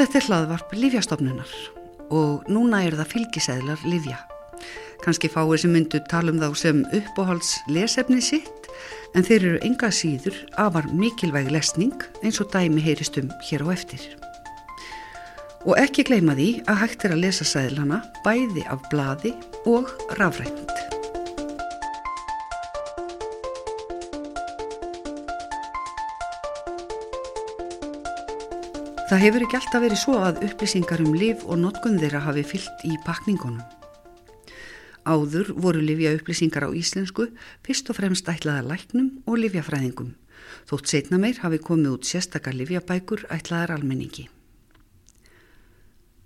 [0.00, 1.50] Þetta er hlaðvarp Livjastofnunar
[2.16, 4.14] og núna er það fylgisæðlar Livja.
[5.04, 8.70] Kanski fáið sem myndu tala um þá sem uppáhalds lesefni sitt
[9.12, 14.06] en þeir eru enga síður afar mikilvæg lesning eins og dæmi heyristum hér á eftir.
[15.68, 19.34] Og ekki gleyma því að hægt er að lesa sæðlana bæði af bladi
[19.68, 20.99] og rafrænt.
[29.10, 32.84] Það hefur ekki alltaf verið svo að upplýsingar um liv og notkunn þeirra hafi fyllt
[32.86, 33.64] í pakningunum.
[35.02, 37.26] Áður voru livja upplýsingar á íslensku
[37.66, 40.12] fyrst og fremst ætlaða læknum og livjafræðingum,
[40.70, 44.28] þótt setna meir hafi komið út sérstakar livjabækur ætlaðar almenningi.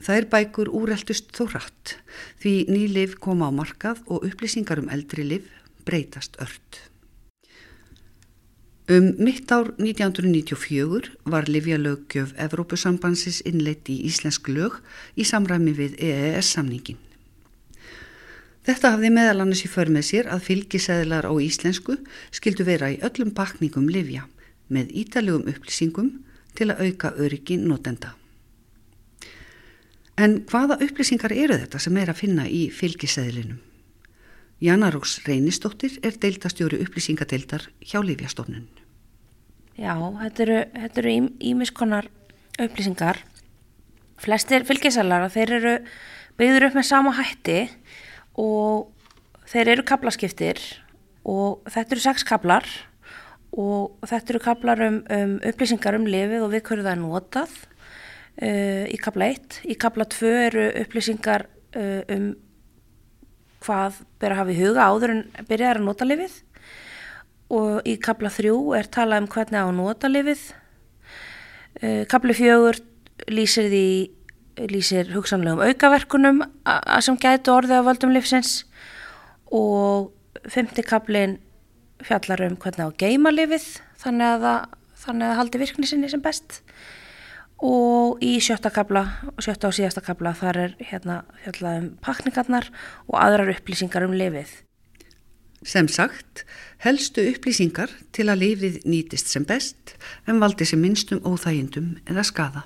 [0.00, 1.98] Það er bækur úreldust þó rætt
[2.40, 5.52] því ný liv koma á markað og upplýsingar um eldri liv
[5.84, 6.86] breytast ört.
[8.90, 14.80] Um mitt ár 1994 var Livjalöggjöf Evrópusambansins innleitt í íslensk lög
[15.14, 16.98] í samræmi við EES-samningin.
[18.66, 22.00] Þetta hafði meðal annars í för með sér að fylgisæðlar á íslensku
[22.34, 24.26] skildu vera í öllum pakningum Livja
[24.74, 26.10] með ítalegum upplýsingum
[26.58, 28.16] til að auka öryggi notenda.
[30.18, 33.69] En hvaða upplýsingar eru þetta sem er að finna í fylgisæðlinum?
[34.60, 38.66] Jannaróks Reynistóttir er deildastjóri upplýsingadeildar hjá Livjastofnun.
[39.80, 42.10] Já, þetta eru, ímiskonar
[42.60, 43.22] upplýsingar.
[44.20, 45.72] Flestir fylgisalara, þeir eru
[46.36, 47.62] byggður upp með sama hætti
[48.36, 48.90] og
[49.48, 50.60] þeir eru kablaskiptir
[51.24, 52.68] og þetta eru sex kablar
[53.56, 57.56] og þetta eru kablar um, um upplýsingar um lifið og við hverju það er notað
[58.44, 59.60] uh, í kabla 1.
[59.72, 62.30] Í kabla 2 eru upplýsingar uh, um
[63.64, 66.38] hvað ber að hafa í huga áður en byrjaðar að nota lifið
[67.50, 70.42] og í kabla þrjú er talað um hvernig á að nota lifið.
[71.80, 72.78] Uh, kabli fjögur
[73.30, 73.86] lýsir því
[74.70, 76.42] lýsir hugsanlegum aukaverkunum
[77.00, 78.64] sem gætu orðið á völdum lifsins
[79.54, 80.10] og
[80.50, 81.38] femti kablin
[82.04, 83.66] fjallar um hvernig á að geima lifið
[84.00, 84.66] þannig að það,
[85.04, 86.60] þannig að það haldi virkni sinni sem best
[87.60, 89.04] og í sjötta kabla
[89.34, 92.68] og sjötta og síðasta kabla þar er hérna fjallað um pakningarnar
[93.08, 94.50] og aðrar upplýsingar um lifið.
[95.60, 96.46] Sem sagt,
[96.80, 102.64] helstu upplýsingar til að lifið nýtist sem best en valdi sem minnstum óþægindum eða skada.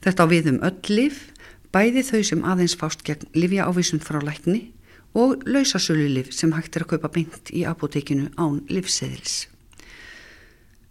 [0.00, 1.26] Þetta á við um öll lif,
[1.74, 4.70] bæði þau sem aðeins fást gegn lifja ávísum frá lækni
[5.14, 9.53] og lausasölu lif sem hægt er að kaupa beint í apotekinu án livseðils.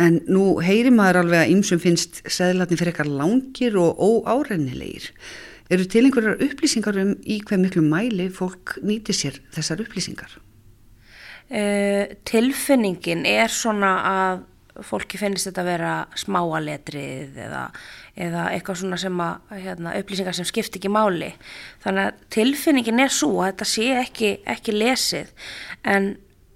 [0.00, 5.12] En nú heyri maður alveg að ymsum finnst seðlarni fyrir eitthvað langir og óárennilegir.
[5.72, 10.34] Eru til einhverjar upplýsingar um í hver miklu mæli fólk nýti sér þessar upplýsingar?
[11.44, 14.42] Uh, tilfinningin er svona að
[14.82, 17.62] fólki finnst þetta að vera smáaletrið eða,
[18.18, 21.30] eða eitthvað svona sem að hérna, upplýsingar sem skipt ekki máli.
[21.84, 25.30] Þannig að tilfinningin er svo að þetta sé ekki, ekki lesið
[25.94, 26.14] en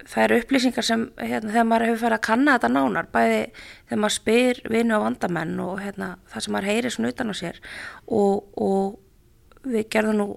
[0.08, 3.40] það eru upplýsingar sem hérna, þegar maður hefur farið að kanna þetta nánar bæði
[3.88, 7.34] þegar maður spyr vinu á vandamenn og hérna, það sem maður heyrir svona utan á
[7.36, 7.60] sér
[8.06, 10.28] og, og við gerðum nú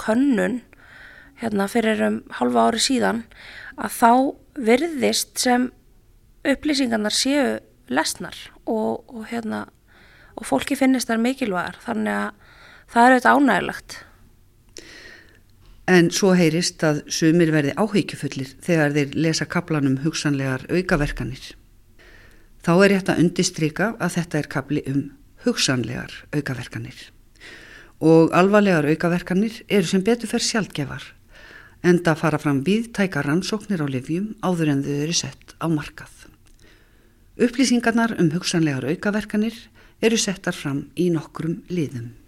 [0.00, 0.60] könnun
[1.40, 3.24] hérna, fyrir um halva ári síðan
[3.80, 4.12] að þá
[4.70, 5.68] virðist sem
[6.48, 7.58] upplýsingarnar séu
[7.90, 9.66] lesnar og, og, hérna,
[10.38, 11.80] og fólki finnist þar mikilvægar.
[11.84, 12.54] Þannig að
[12.90, 13.98] það er auðvitað ánægilegt
[15.90, 21.48] En svo heyrist að sumir verði áhyggjufullir þegar þeir lesa kaplanum hugsanlegar aukaverkanir.
[22.62, 25.00] Þá er rétt að undistrika að þetta er kapli um
[25.46, 27.00] hugsanlegar aukaverkanir.
[27.98, 31.02] Og alvarlegar aukaverkanir eru sem betur fer sjálfgefar,
[31.82, 36.14] enda fara fram viðtæka rannsóknir á livjum áður en þau eru sett á markað.
[37.40, 39.58] Upplýsingarnar um hugsanlegar aukaverkanir
[40.04, 42.19] eru settar fram í nokkrum liðum.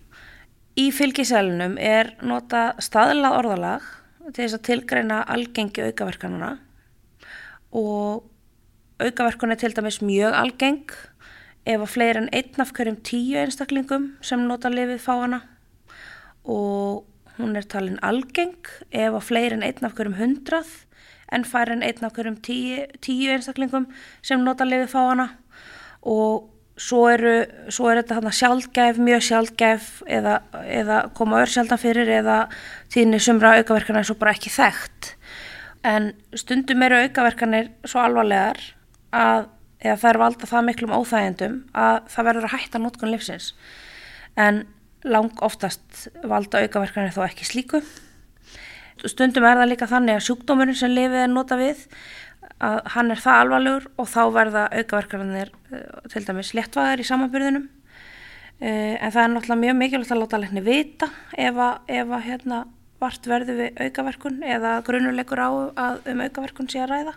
[0.72, 3.88] Í fylgisælunum er nota staðlað orðalag
[4.30, 6.54] til þess að tilgreina algengi aukaverkanuna
[7.76, 8.22] og
[9.02, 10.94] aukaverkun er til dæmis mjög algeng
[11.69, 15.42] ef að fleiri en einn af hverjum tíu einstaklingum sem nota lifið fá hana.
[16.44, 17.04] Og
[17.36, 18.56] hún er talin algeng
[18.90, 20.72] ef að fleiri en einn af hverjum hundrað
[21.32, 23.90] en færri en einn af hverjum tíu, tíu einstaklingum
[24.22, 25.28] sem nota lifið fá hana.
[26.02, 26.48] Og
[26.80, 27.34] svo, eru,
[27.72, 29.88] svo er þetta þarna sjálfgæf, mjög sjálfgæf
[30.19, 32.44] eða, eða koma örsjaldan fyrir eða
[32.92, 35.14] tíðinni sumra aukaverkanir svo bara ekki þekkt.
[35.86, 38.60] En stundum eru aukaverkanir svo alvarlegar
[39.12, 39.48] að
[39.82, 43.48] það er valda það miklum óþægendum að það verður að hætta nótkunn livsins
[44.38, 44.62] en
[45.02, 47.82] lang oftast valda aukaverkanir þó ekki slíku.
[49.02, 51.82] Stundum er það líka þannig að sjúkdómurinn sem lifið er nota við
[52.62, 57.70] að hann er það alvarlegur og þá verða aukaverkarnir eh, til dæmis léttvæðar í samanbyrðinum
[58.62, 62.20] Uh, en það er náttúrulega mjög mikilvægt að láta lækni vita ef að, ef að
[62.29, 62.59] hérna,
[63.03, 67.14] vart verður við aukaverkun eða grunuleikur á að um aukaverkun sé að ræða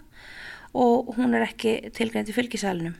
[0.82, 2.96] og hún er ekki tilgænt í fylgisælinum.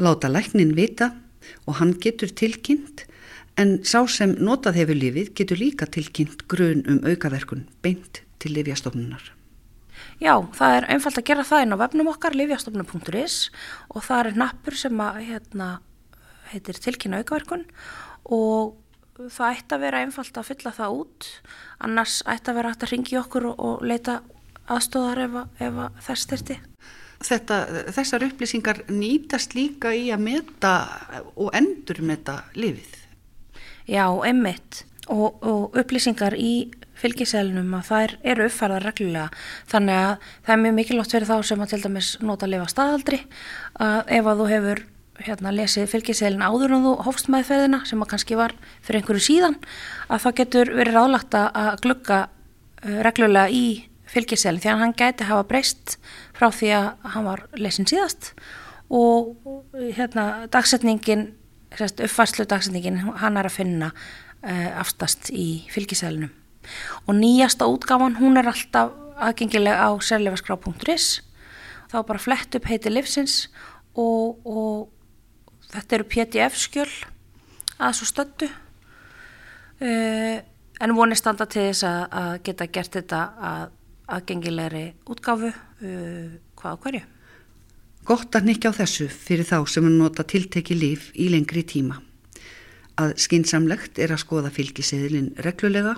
[0.00, 1.10] Láta læknin vita
[1.66, 3.04] og hann getur tilkynnt
[3.60, 9.34] en sá sem notað hefur lífið getur líka tilkynnt grun um aukaverkun beint til livjastofnunar.
[10.20, 13.38] Já, það er einfalt að gera það inn á vefnum okkar, livjastofnun.is
[13.88, 15.70] og það er nappur sem að hérna
[16.50, 17.64] heitir tilkynna aukaverkun
[18.30, 18.76] og
[19.28, 21.30] það ætti að vera einfalt að fylla það út
[21.84, 24.20] annars ætti að vera hægt að ringi okkur og, og leita
[24.70, 26.58] aðstóðar ef, ef að þess styrti.
[27.20, 27.56] Þetta,
[27.92, 30.74] þessar upplýsingar nýtast líka í að meta
[31.34, 32.94] og endur meta lifið?
[33.90, 36.70] Já, emmitt og, og upplýsingar í
[37.00, 39.42] fylgiselnum að þær eru uppfærðar reglulega.
[39.70, 42.70] Þannig að það er mjög mikilvægt fyrir þá sem að til dæmis nota að lifa
[42.72, 43.20] staðaldri
[43.80, 44.82] að ef að þú hefur
[45.20, 49.58] hérna lesið fylgiseilin áður en þú hófst meðferðina sem að kannski var fyrir einhverju síðan
[50.08, 53.66] að það getur verið ráðlagt að glugga uh, reglulega í
[54.10, 55.98] fylgiseilin því að hann gæti hafa breyst
[56.36, 58.32] frá því að hann var lesin síðast.
[58.90, 59.36] Og
[59.94, 61.28] hérna dagsetningin,
[61.78, 66.39] uppfærslu dagsetningin hann er að finna uh, aftast í fylgiseilinum
[67.06, 71.20] og nýjasta útgáfan hún er alltaf aðgengileg á sérleifaskrá.is
[71.90, 73.48] þá bara flett upp heiti livsins
[73.98, 74.88] og, og
[75.72, 76.90] þetta eru pdf-skjöl
[77.80, 80.40] að svo stöndu uh, eh,
[80.80, 83.64] en vonið standa til þess að, að geta gert þetta að
[84.10, 87.02] aðgengilegri útgáfu uh, hvað á hverju.
[88.08, 92.00] Gott að nikja á þessu fyrir þá sem er nota tilteki líf í lengri tíma.
[93.00, 95.94] Að skinsamlegt er að skoða fylgiseðilinn reglulega,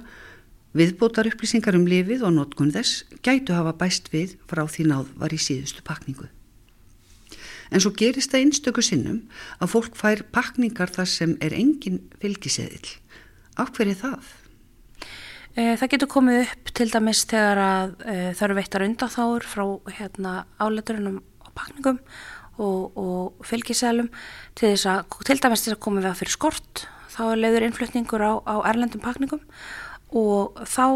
[0.76, 5.34] viðbótar upplýsingar um lífið og notkun þess gætu hafa bæst við frá því náð var
[5.34, 6.28] í síðustu pakningu.
[7.72, 9.22] En svo gerist það einstöku sinnum
[9.60, 12.96] að fólk fær pakningar þar sem er engin fylgiseðil.
[13.60, 14.30] Af hverju það?
[15.52, 19.64] Eh, það getur komið upp til dæmis þegar að e, það eru veittar undatháur frá
[19.98, 21.98] hérna, áleiturinn á pakningum
[22.56, 24.08] og, og fylgiseðlum
[24.56, 28.56] til til dæmis þess að komið við að fyrir skort þá leiður innflutningur á, á
[28.72, 29.44] erlendum pakningum
[30.12, 30.86] og þá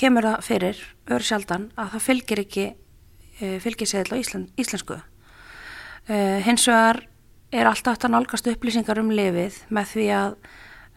[0.00, 5.00] kemur það fyrir öru sjaldan að það fylgir ekki e, fylgiseðil á Ísland, íslensku
[6.08, 7.04] Uh, hins vegar
[7.52, 10.32] er alltaf þetta nálgast upplýsingar um lifið með því að,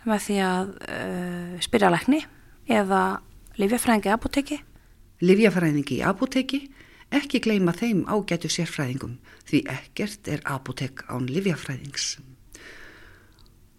[0.09, 2.21] með því að uh, spyrja lækni
[2.71, 3.01] eða
[3.59, 4.57] livjafræðingi í apoteki.
[5.21, 6.61] Livjafræðingi í apoteki,
[7.13, 9.19] ekki gleima þeim ágætu sérfræðingum
[9.49, 12.15] því ekkert er apotek án livjafræðings.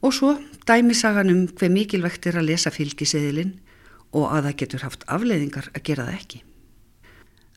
[0.04, 0.34] Og svo
[0.68, 3.56] dæmisagan um hver mikilvægt er að lesa fylgiseðilinn
[4.14, 6.42] og að það getur haft afleiðingar að gera það ekki.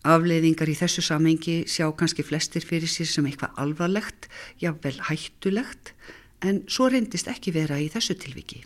[0.07, 4.27] Afleiðingar í þessu samengi sjá kannski flestir fyrir sér sem eitthvað alvarlegt,
[4.62, 5.94] já vel hættulegt,
[6.42, 8.63] en svo reyndist ekki vera í þessu tilviki.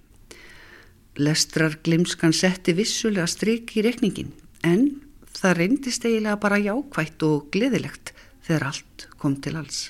[1.20, 4.32] Lestrar glimskan setti vissulega stryk í rekningin,
[4.64, 5.02] en
[5.36, 8.14] það reyndist eiginlega bara jákvætt og gleðilegt
[8.46, 9.90] þegar allt kom til alls.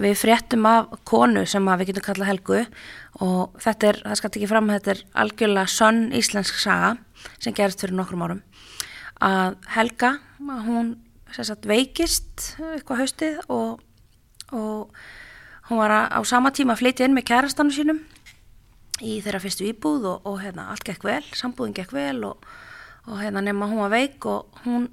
[0.00, 2.60] Við fréttum af konu sem við getum kallað Helgu
[3.24, 6.94] og þetta er, það skal ekki fram, þetta er algjörlega sönn íslensk saga
[7.38, 8.40] sem gerist fyrir nokkrum árum.
[9.22, 10.16] Að Helga,
[10.66, 10.96] hún
[11.34, 13.84] sagt, veikist eitthvað haustið og,
[14.52, 14.90] og
[15.70, 18.02] hún var á sama tíma að flytja inn með kærastannu sínum
[19.02, 22.44] í þeirra fyrstu íbúð og, og hérna, allt gekk vel, sambúðin gekk vel og,
[23.08, 24.90] og hérna nema hún var veik og hún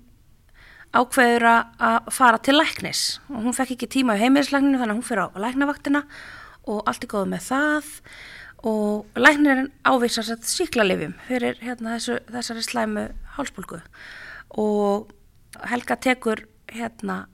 [0.91, 3.05] ákveður að fara til læknis.
[3.31, 6.03] Og hún fekk ekki tíma í heimilislækninu þannig að hún fyrir á læknavaktina
[6.71, 7.91] og allt er góð með það.
[8.71, 13.07] Og læknirinn ávísar sér síklarlifjum fyrir hérna, þessu, þessari slæmu
[13.37, 13.81] hálsbólgu.
[14.61, 15.11] Og
[15.67, 17.25] Helga tekur hérna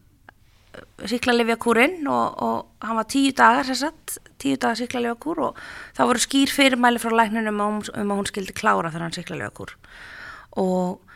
[1.07, 5.59] síklarlifjakúrin og, og hann var tíu dagar sagt, tíu dagar síklarlifjakúr og
[5.97, 9.73] það voru skýr fyrirmæli frá læknunum um, um að hún skildi klára hann síklarlifjakúr
[10.61, 11.06] og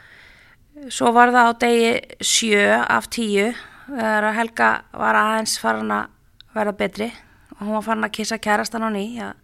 [0.90, 1.92] svo var það á degi
[2.26, 3.52] sjö af tíu
[3.90, 6.08] þegar Helga var aðeins farin að
[6.56, 7.12] vera betri
[7.58, 9.36] og hún var farin að kissa kærastan ný að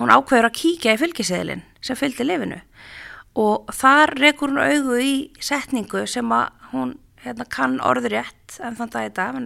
[0.00, 2.60] hún ákveður að kíkja í fylgiseðlinn sem fylgdi lifinu
[3.38, 8.76] og þar rekur hún auðu í setningu sem að hún hérna, kann orður rétt en
[8.76, 9.38] þann dag í dag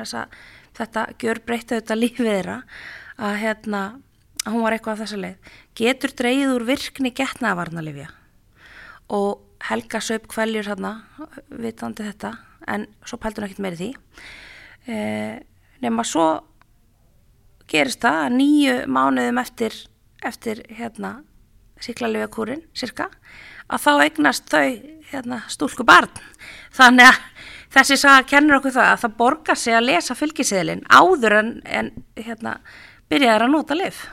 [0.77, 2.57] þetta gjör breytta þetta lífið þeirra
[3.17, 3.83] að, hérna,
[4.45, 5.53] að hún var eitthvað af þessa leið.
[5.77, 8.11] Getur dreyið úr virkni getnaðavarnalifja
[9.17, 10.93] og Helga söp kvæljur hérna
[11.49, 12.35] vitandi þetta
[12.69, 13.91] en svo pældur hún ekkert meiri því.
[14.87, 14.97] E,
[15.83, 16.27] nema svo
[17.71, 19.77] gerist það að nýju mánuðum eftir
[20.27, 21.21] eftir hérna
[21.83, 23.11] síklarlifja kúrin cirka
[23.67, 24.67] að þá eignast þau
[25.11, 26.11] hérna, stúlku barn.
[26.75, 27.19] Þannig að
[27.77, 31.91] þessi saga kennur okkur það að það borgar sig að lesa fylgiseðlin áður en, en
[32.19, 32.59] hérna,
[33.11, 34.07] byrjaður að nota lif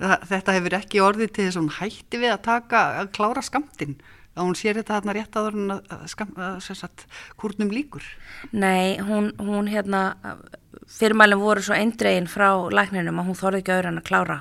[0.00, 3.96] þetta hefur ekki orðið til þess að hún hætti við að taka, að klára skamtinn
[4.34, 7.06] að hún sér þetta hérna rétt að, skam, að
[7.38, 8.06] kurnum líkur
[8.50, 10.18] Nei, hún, hún hérna
[10.90, 14.38] fyrirmælinn voru svo eindregin frá lækninum að hún þorði ekki en að klára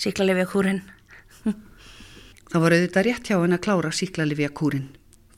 [0.00, 0.82] síklarlifja kúrin
[2.50, 4.88] Það var auðvitað rétt hjá henn að klára síklarlifja kúrin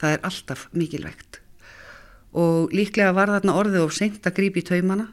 [0.02, 1.40] það er alltaf mikilvægt.
[2.32, 5.10] Og líklega var þarna orðið of seint að grípi taumana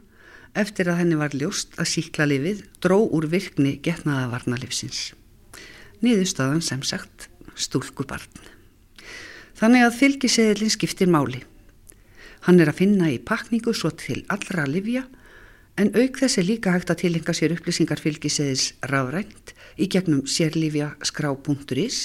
[0.57, 5.11] eftir að henni var ljóst að síklarlifið dró úr virkni getnaða varnalifsins
[5.99, 7.27] Nýðustadan sem sagt
[7.59, 8.49] stúlkubarn
[9.59, 11.41] Þannig að fylgiseðilin skiptir máli.
[12.45, 15.01] Hann er að finna í pakningu svo til allra livja
[15.79, 20.93] en auk þess er líka hægt að tilenga sér upplýsingar fylgiseðils rafrænt í gegnum sérlifja
[21.03, 21.99] skrá.is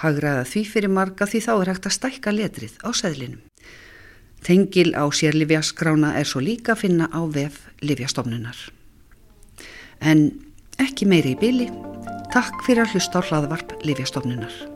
[0.00, 3.44] hagraða því fyrir marga því þá er hægt að stækka letrið á seðlinum.
[4.44, 8.58] Tengil á sérlifja skrána er svo líka að finna á vef livjastofnunar.
[10.04, 10.28] En
[10.76, 11.70] ekki meiri í byli,
[12.34, 14.73] takk fyrir að hlusta á hlaðvarp livjastofnunar.